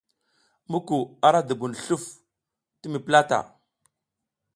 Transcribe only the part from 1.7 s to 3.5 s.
sluf ti mi plata.